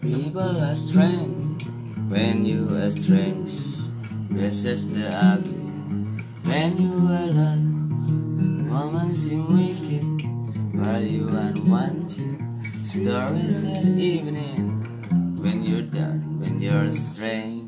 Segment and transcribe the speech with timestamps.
[0.00, 1.62] People are strange
[2.08, 3.52] when you are strange.
[4.32, 5.52] Is the ugly
[6.48, 8.70] when you are alone.
[8.70, 10.24] Woman seem wicked
[10.74, 12.40] while you are unwanted.
[12.86, 14.80] Stories at evening
[15.42, 17.59] when you're done, when you're strange.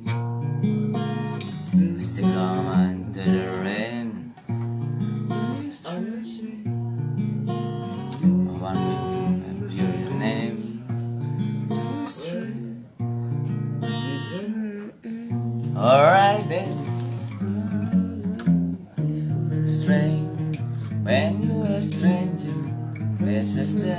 [16.02, 16.66] Alright, baby.
[19.68, 20.58] Strange
[21.04, 22.52] when you're a stranger.
[23.20, 23.94] This is the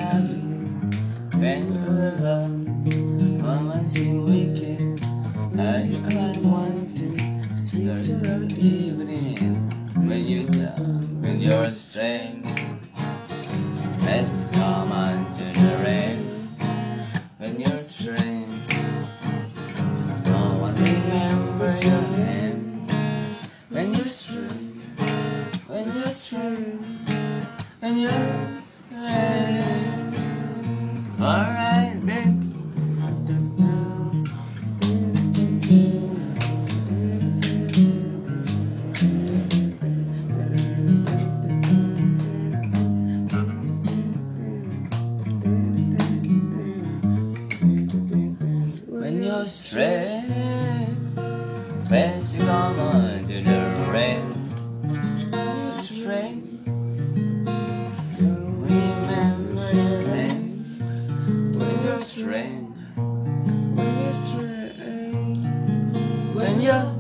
[66.44, 66.92] When you're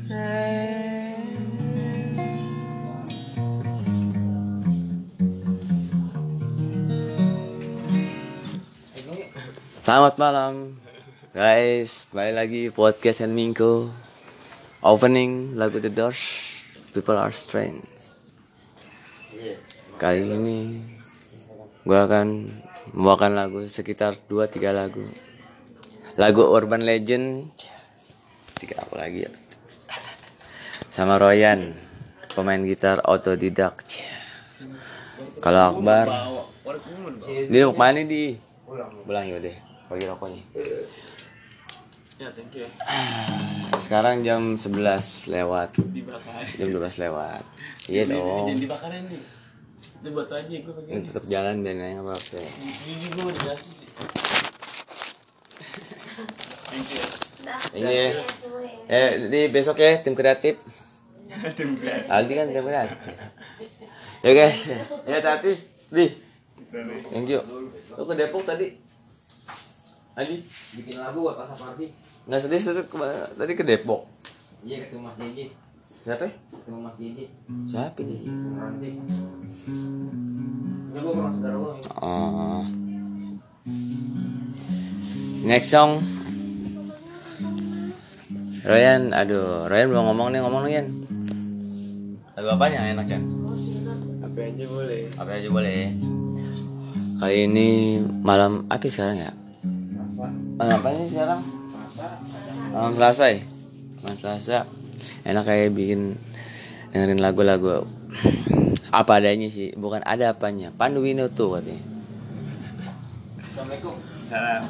[0.00, 1.28] strange.
[9.84, 10.80] Selamat malam.
[11.36, 13.92] Guys, balik lagi podcast and Mingko
[14.80, 16.40] Opening lagu The Doors
[16.96, 17.84] People Are Strange.
[20.00, 20.80] Kali ini
[21.84, 22.48] gue akan
[22.96, 25.04] membawakan lagu sekitar 2-3 lagu.
[26.16, 27.52] Lagu Urban Legend
[28.60, 29.30] Tiga apa lagi ya
[30.92, 31.72] Sama Royan
[32.36, 33.80] Pemain gitar otodidak
[35.40, 36.06] Kalau Akbar
[37.48, 38.36] Dia mau ke mana di
[39.08, 39.56] Pulang yaudah
[39.88, 40.44] Bagi rokoknya
[42.20, 42.68] Ya, thank you.
[43.80, 44.76] Sekarang jam 11
[45.32, 45.72] lewat.
[46.60, 47.40] Jam 12 lewat
[47.88, 48.68] Iya dong nih.
[48.68, 51.08] Itu buat aja gue pakai Ini ini.
[51.08, 53.88] tetap jalan dan nggak apa-apa Ini gue udah dikasih sih.
[56.70, 57.04] Thank you.
[57.72, 58.20] Iya
[58.90, 60.58] Eh, di besok ya tim kreatif.
[61.56, 62.10] Tim kreatif.
[62.10, 62.98] Aldi kan tim kreatif.
[64.20, 64.58] Ya guys.
[65.06, 65.54] Ya tati
[65.88, 66.06] Di
[67.06, 67.40] Thank you.
[67.94, 68.74] Lu ke Depok tadi.
[70.12, 70.42] Adi
[70.74, 71.86] bikin lagu buat pasar party
[72.26, 74.10] Nggak sedih sedih ke- tadi ke Depok.
[74.60, 75.46] Iya ketemu Mas Jeje
[75.86, 76.26] Siapa?
[76.26, 77.24] ketemu Mas Jeje
[77.64, 78.26] Siapa ini?
[78.26, 78.90] nanti.
[81.96, 82.62] Oh.
[85.40, 86.19] Next song.
[88.60, 90.86] Ryan, aduh, Ryan belum ngomong nih, ngomong nih, Yan.
[92.36, 93.22] Lagu apanya yang enak, Yan?
[94.20, 95.02] Apa aja boleh.
[95.16, 95.82] Apa aja boleh.
[97.20, 97.68] Kali ini
[98.20, 99.32] malam apa sekarang ya?
[100.60, 101.40] Malam apa sih sekarang?
[102.72, 103.40] Malam Selasa ya?
[104.04, 104.58] Malam Selasa.
[105.24, 106.16] Enak kayak bikin
[106.92, 107.88] dengerin lagu-lagu
[108.90, 110.68] apa adanya sih, bukan ada apanya.
[110.74, 111.84] Pandu Winoto katanya.
[113.40, 113.94] Assalamualaikum
[114.28, 114.62] Salam.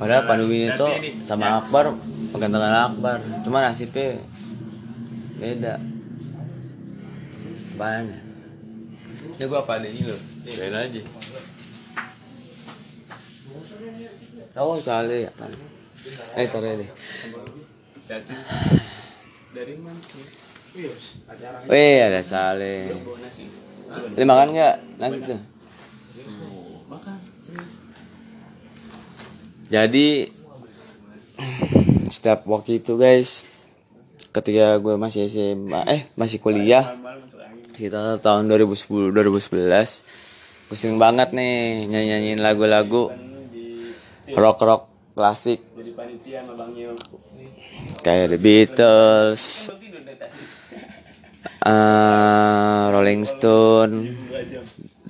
[0.00, 0.72] Padahal Pandu ini,
[1.20, 1.92] sama Akbar
[2.38, 4.20] gantengan Akbar, cuma nasibnya
[5.40, 5.74] beda.
[7.80, 8.20] Apaan ya?
[9.40, 10.16] Ini gua apa adanya lo?
[10.44, 11.02] Biarin aja.
[14.52, 15.48] Tahu sekali ya kan?
[16.36, 16.90] Eh taruh deh.
[19.56, 20.22] Dari mana sih?
[20.76, 22.20] Wih, ada.
[22.22, 23.16] Coba
[24.14, 25.40] Lu makan nggak nasi tuh?
[26.86, 27.18] makan.
[29.70, 30.08] Jadi
[32.10, 33.46] setiap waktu itu guys,
[34.34, 36.98] ketika gue masih SMA, eh masih kuliah,
[37.74, 43.10] kita tahun 2010 2011 gue sering banget nih nyanyi nyanyiin lagu-lagu
[44.38, 44.82] rock rock
[45.18, 45.58] klasik
[48.06, 49.42] kayak The Beatles,
[51.72, 53.94] eh, Rolling Stone.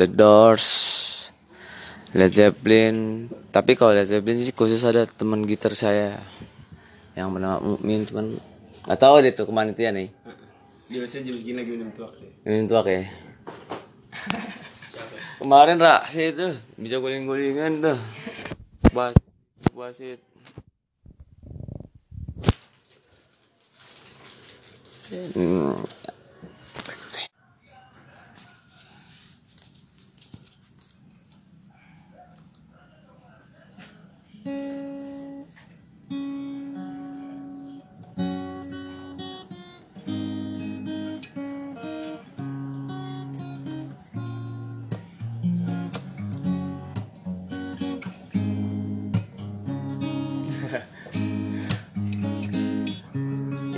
[0.01, 0.67] The Doors,
[2.17, 3.29] Led Zeppelin.
[3.53, 6.17] Tapi kalau Led Zeppelin sih khusus ada teman gitar saya
[7.19, 8.39] yang bernama Mukmin cuman
[8.87, 10.09] nggak tahu deh tuh ke mana dia nih.
[10.91, 12.33] Biasanya jam segini lagi minum tuak deh.
[12.47, 13.03] Ini tuh ya.
[15.41, 17.99] Kemarin Raksi itu bisa guling-gulingan tuh.
[18.91, 19.17] Bas
[19.73, 20.21] wasit.
[25.11, 25.75] Hmm.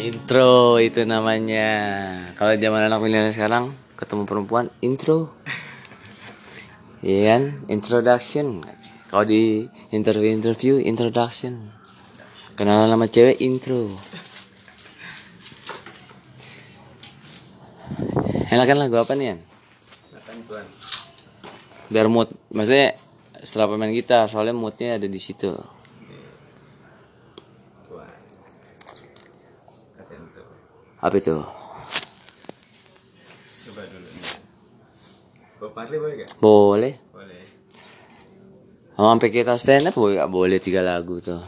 [0.03, 1.71] Intro itu namanya.
[2.35, 5.31] Kalau zaman anak milenial sekarang ketemu perempuan intro.
[7.07, 7.43] Iya kan?
[7.71, 8.67] Introduction.
[9.07, 11.71] Kalau di interview interview introduction.
[12.59, 13.95] Kenalan sama cewek intro.
[18.53, 19.41] Enakan lagu apa nih Yan?
[20.53, 20.67] Tuan.
[21.89, 22.93] Biar mood, maksudnya
[23.41, 25.49] setelah pemain kita, soalnya moodnya ada di situ.
[27.89, 28.13] Tuan.
[29.97, 30.45] Kata itu.
[31.03, 31.35] Apa itu?
[33.67, 34.39] Coba dulu nih.
[35.59, 36.29] Bob Marley boleh gak?
[36.39, 36.95] Boleh.
[37.11, 37.43] Boleh.
[38.95, 41.43] Sama sampai kita stand up boleh, boleh tiga lagu tuh.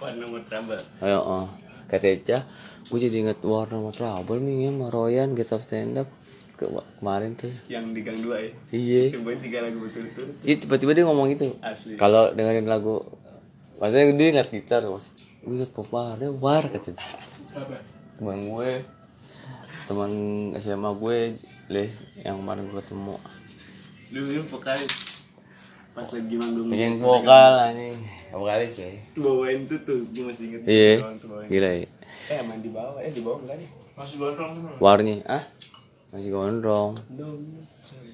[0.00, 0.80] One nomor trouble.
[1.04, 1.44] Ayo, oh.
[1.84, 2.48] Kata Eca,
[2.88, 6.08] gue jadi inget Warna sama Trouble nih ya, sama Royan, Get Up Stand Up
[6.56, 6.64] ke
[6.96, 7.52] kemarin tuh.
[7.68, 8.50] Yang di gang 2 ya.
[8.72, 9.02] Iya.
[9.20, 10.32] Cobain tiga lagu betul-betul.
[10.48, 11.52] Iya tiba-tiba dia ngomong gitu.
[11.60, 12.00] Asli.
[12.00, 13.04] Kalau dengerin lagu,
[13.76, 15.02] maksudnya dia ngeliat gitar, gue
[15.44, 17.04] inget Papa, dia war kata dia.
[18.14, 18.70] Teman gue,
[19.90, 20.12] teman
[20.54, 21.18] SMA gue,
[21.66, 21.90] leh
[22.22, 23.16] yang kemarin gue ketemu.
[24.14, 24.94] Dulu vokalis.
[25.94, 26.70] Pas lagi manggung.
[26.70, 27.98] Bikin vokal anjing,
[28.30, 28.90] vokalis ya.
[29.18, 30.60] Bawain tuh tuh, gue masih inget.
[30.66, 30.92] Iya,
[31.50, 31.86] gila ya.
[32.30, 32.98] Eh, main di bawah.
[33.02, 33.70] Eh, di bawah enggak nih?
[34.82, 35.42] Warnya, ah
[36.10, 36.98] masih gondrong.
[37.14, 37.38] Dong.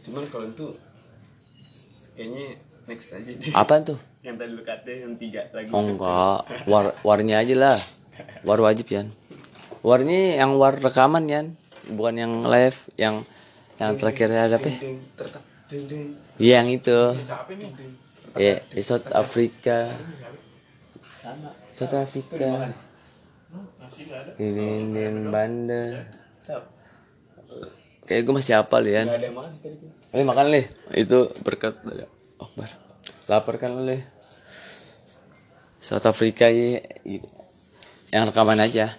[0.04, 0.76] Cuman kalau itu
[2.16, 2.56] kayaknya
[2.88, 3.52] next aja deh.
[3.52, 4.00] Apaan tuh?
[4.20, 5.72] Yang tadi lu kata yang tiga lagi.
[5.72, 7.78] Oh enggak, war warnya aja lah.
[8.44, 8.88] War wajib
[9.80, 11.46] Warnya yang war rekaman Yan,
[11.88, 13.24] bukan yang live, yang
[13.80, 14.68] yang terakhir ada apa?
[14.68, 14.78] ya?
[16.36, 16.98] Iya yang itu.
[18.36, 19.88] Iya, di South Africa.
[21.72, 22.76] South Africa.
[24.36, 24.68] Ini
[25.32, 26.04] Banda.
[26.44, 26.68] Tap.
[28.04, 28.84] Kayak gue masih hafal
[29.32, 29.86] makan sih tadi.
[30.10, 30.66] Eh makan leh,
[30.98, 32.04] itu berkat dari
[32.36, 32.68] Akbar.
[33.30, 34.02] Lapar kan lu leh.
[35.80, 36.84] South Africa ya,
[38.12, 38.92] yang rekaman aja.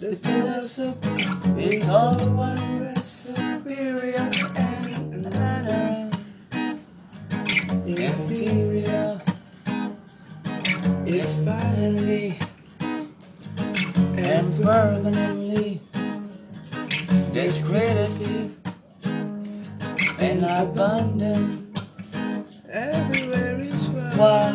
[0.00, 6.10] The philosophy is all one superior and another
[7.86, 9.20] inferior.
[11.06, 11.40] It's.
[11.44, 12.38] Finally
[14.18, 15.80] and permanently
[17.32, 18.54] discredited
[20.18, 21.80] and abandoned.
[22.68, 24.49] Everywhere is wild.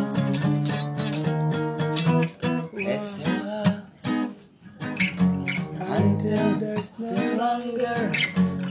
[7.35, 8.11] Longer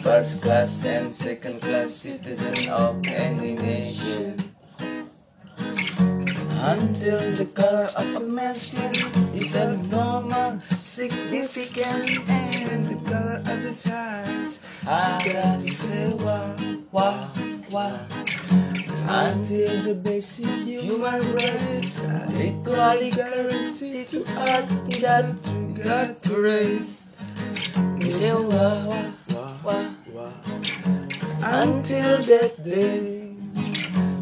[0.02, 4.36] first class and second class citizen of any nation.
[6.60, 8.94] Until the color of a man's skin
[9.34, 14.60] is of normal significance and the color of his eyes.
[14.86, 15.94] I got to say.
[19.06, 24.66] Until the basic human rights are equally guaranteed to art
[25.00, 25.26] that
[25.82, 27.03] got to raise.
[28.10, 28.84] Say wow,
[29.28, 29.90] wow, wow.
[30.12, 30.32] wow.
[31.42, 33.32] Until that day,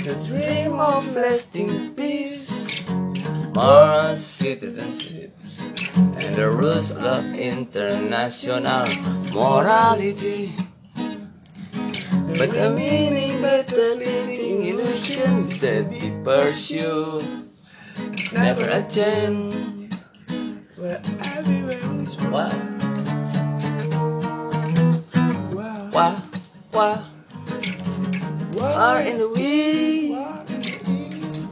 [0.07, 2.87] the dream of lasting peace,
[3.55, 5.37] moral citizenship,
[5.97, 8.87] and the rules of international
[9.35, 10.55] morality.
[12.39, 17.21] But the meaning, but the fleeting illusion that we pursue
[18.33, 19.91] never attain.
[20.77, 21.03] Where
[21.37, 22.17] everywhere is
[26.73, 27.05] War,
[28.55, 30.13] war in the west.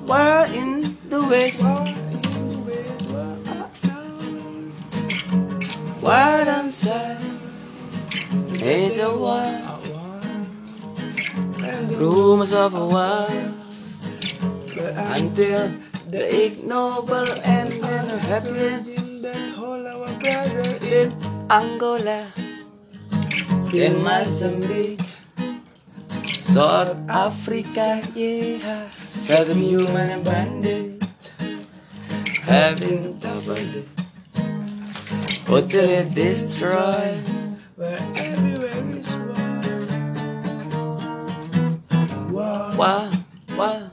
[0.09, 1.63] War in the west?
[6.03, 7.19] War don't?
[8.63, 9.11] Is a
[11.89, 13.29] the rumors of a war.
[15.15, 15.71] until
[16.11, 19.23] the ignoble and then happened in
[20.91, 21.13] in
[21.51, 22.33] Angola
[23.73, 25.10] in Mozambique
[26.51, 31.33] South Africa, yeah, Southern human bandit,
[32.43, 33.87] having doubled,
[35.49, 37.23] utterly destroyed.
[37.77, 39.09] where everywhere is
[42.31, 42.75] war.
[42.77, 43.09] War,
[43.57, 43.91] wow,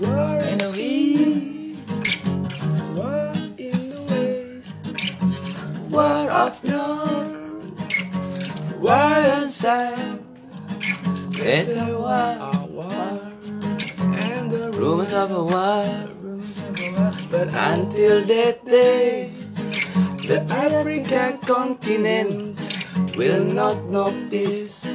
[0.00, 1.76] war, and we
[2.96, 4.72] war in the ways.
[5.90, 7.76] war of north,
[8.80, 10.09] war south.
[11.50, 12.38] It's a war,
[12.70, 13.18] war,
[13.98, 15.82] and the rumors of a war.
[16.22, 17.26] rumors of a war.
[17.26, 19.34] But Until that day,
[20.30, 22.54] the African continent
[23.18, 24.86] will not know peace.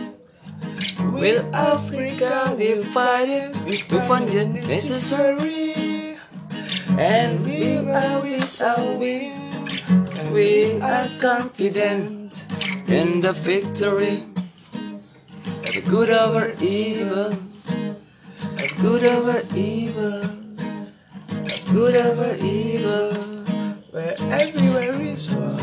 [1.12, 3.52] Will Africa divided
[3.92, 6.16] to find it necessary?
[6.96, 9.36] And we are with our will.
[10.32, 12.48] We are confident
[12.88, 14.35] in the victory.
[15.76, 17.36] The good over evil.
[18.56, 20.24] The good over evil.
[21.28, 23.12] The good over evil.
[23.96, 25.56] where everywhere is war.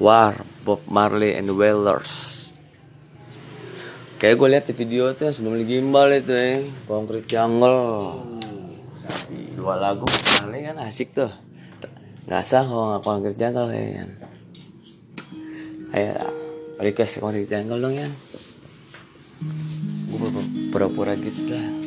[0.00, 2.40] War, Bob Marley and Wailers.
[4.16, 8.16] Kayak gue liat di video tuh yang sebelum di gimbal itu ya, Concrete Jungle.
[9.56, 11.49] Dua lagu Marley kan asik tuh.
[12.30, 14.10] nasa ako, ako ang rectangle, eh, yan.
[15.90, 16.14] Ay,
[16.78, 18.12] request ko rectangle lang yan.
[20.70, 21.79] Pura-pura gits lang.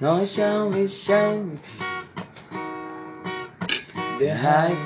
[0.00, 1.58] nói sao we shan't
[4.18, 4.76] the high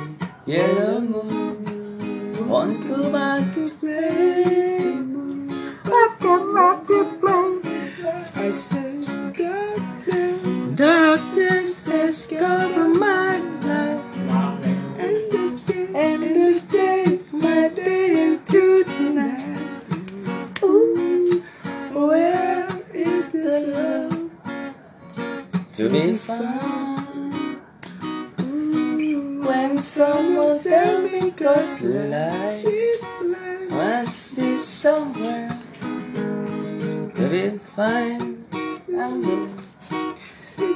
[0.46, 2.50] yellow moon.
[2.50, 4.23] On Cuba to play.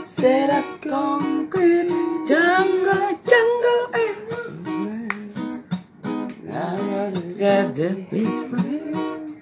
[0.05, 1.89] Set up concrete
[2.27, 3.99] jungle, jungle eh.
[4.01, 4.17] air.
[6.51, 9.41] I got get the peace friend.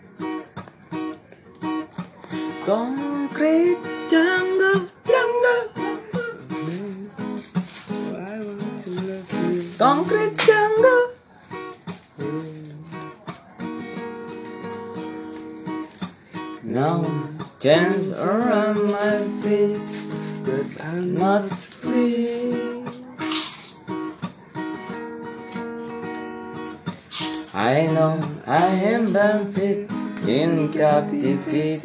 [2.67, 3.81] Concrete
[4.11, 5.63] jungle, jungle.
[9.79, 11.03] Concrete jungle.
[16.63, 17.26] No
[17.61, 19.81] chance around my feet,
[20.45, 22.85] But I'm not free.
[27.55, 31.77] I know I am bound in captivity.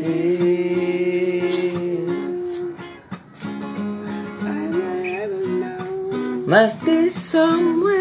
[6.45, 8.00] Must be somewhere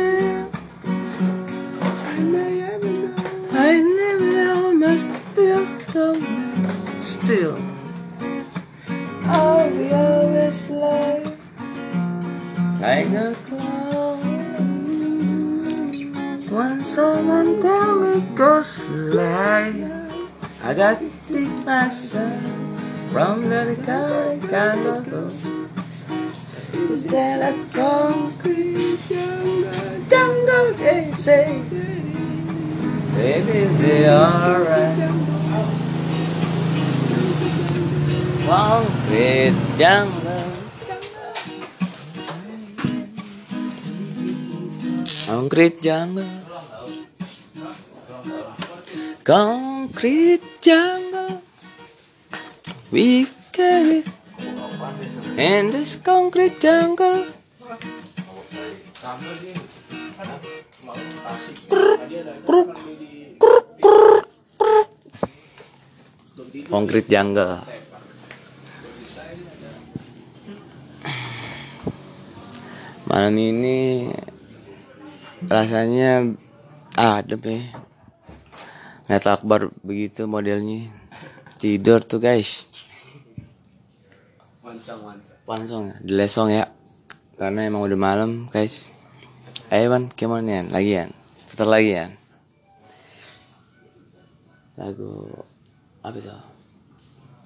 [7.30, 7.62] Still,
[9.22, 11.26] I'll be always like
[12.80, 14.18] like a clown.
[16.50, 19.70] When someone tell me ghost lie,
[20.64, 22.42] I got to pick myself
[23.12, 25.38] from the kind kind of love.
[26.90, 28.98] Is that a concrete
[30.10, 30.74] jungle?
[30.74, 31.62] They say.
[33.14, 35.39] Baby, is it alright?
[38.50, 40.42] Concrete jungle.
[45.30, 46.26] Concrete jungle.
[49.22, 51.42] Concrete jungle.
[52.90, 54.06] We get it.
[55.38, 57.30] In this concrete jungle.
[66.68, 67.79] Concrete jungle.
[73.10, 74.06] Malam ini
[75.50, 76.30] rasanya
[76.94, 77.58] adem ya.
[79.10, 80.86] Ngeliat akbar begitu modelnya.
[81.58, 82.70] Tidur tuh guys.
[84.62, 85.34] Wansang wansang.
[85.42, 86.70] Langsung ya, di lesong ya.
[87.34, 88.86] Karena emang udah malam guys.
[89.74, 90.06] Ayo man?
[90.70, 91.10] Lagi ya?
[91.50, 92.06] Putar lagi ya?
[94.78, 95.34] Lagu
[96.06, 96.30] apa itu?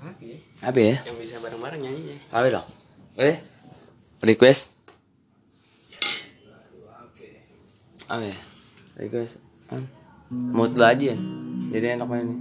[0.04, 0.38] Apa ya?
[0.60, 0.96] Apa ya?
[1.08, 2.16] Yang bisa bareng-bareng nyanyinya.
[2.36, 2.68] Apa dong?
[3.16, 3.40] Boleh?
[4.20, 4.76] Request?
[8.04, 8.38] Apa ya?
[9.00, 9.40] Request?
[9.72, 9.88] Hmm.
[10.28, 11.16] Mood aja?
[11.72, 12.40] Jadi enak main nih.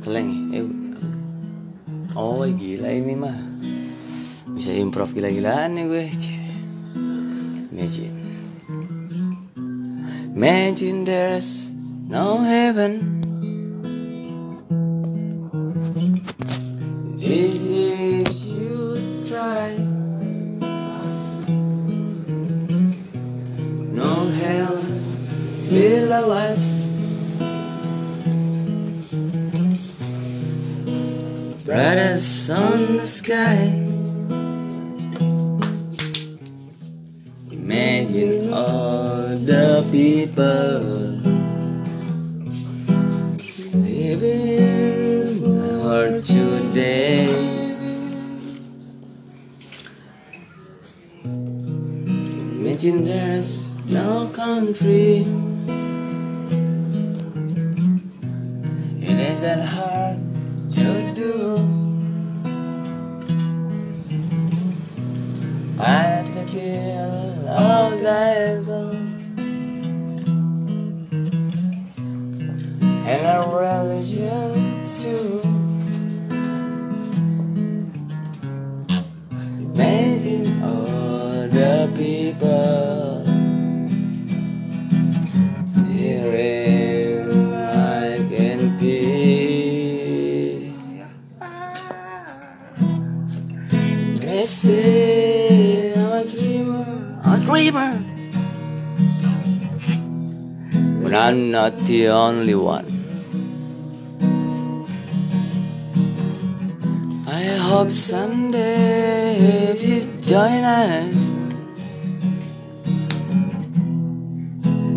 [0.00, 0.60] Keleng ya?
[0.60, 0.80] Eh,
[2.18, 3.38] Oh gila ini mah
[4.50, 6.04] Bisa improv gila-gilaan nih gue.
[7.70, 8.16] Imagine
[10.34, 11.70] Imagine there's
[12.10, 13.22] no heaven
[17.20, 17.79] Easy
[25.70, 26.90] pela last
[31.64, 33.70] Bright as sun in the sky.
[37.52, 40.59] Imagine all the people
[59.40, 60.18] Isn't hard
[60.74, 61.56] to do.
[65.78, 68.99] I have to kill all the evil
[97.50, 97.98] dreamer
[101.02, 102.86] But I'm not the only one
[107.26, 109.34] I hope someday
[109.72, 111.20] if you join us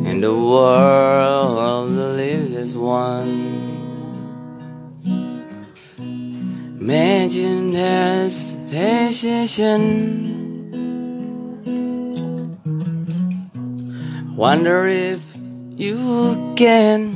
[0.09, 3.33] In the world that lives as one
[6.79, 10.32] Imagine there's a hesitation
[14.43, 15.23] Wonder if
[15.77, 17.15] you can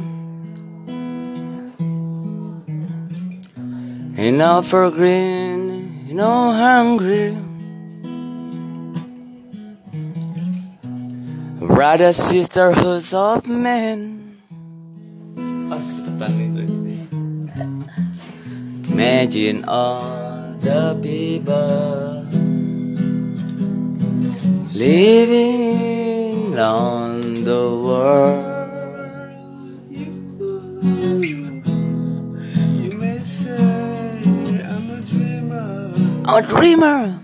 [4.16, 7.36] Enough for green, no hungry.
[11.60, 14.40] Brother sisterhoods of men.
[18.88, 22.24] Imagine all the people
[24.74, 25.97] living
[26.60, 28.46] on the world.
[32.82, 35.94] You may say I'm a dreamer.
[36.26, 37.20] I'm a dreamer.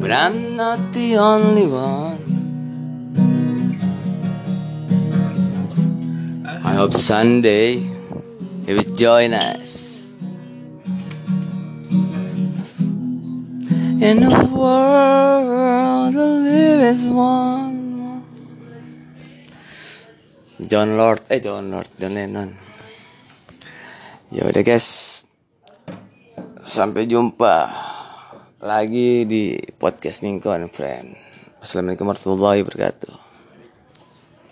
[0.00, 2.18] But I'm not the only one.
[6.64, 7.82] I hope Sunday
[8.66, 9.87] you will join us.
[13.98, 18.22] In a world to live as one.
[20.62, 22.54] John Lord, eh John Lord, John Lennon.
[24.30, 25.26] Ya udah guys,
[26.62, 27.66] sampai jumpa
[28.62, 31.18] lagi di podcast Mingguan Friend.
[31.58, 33.27] Assalamualaikum warahmatullahi wabarakatuh.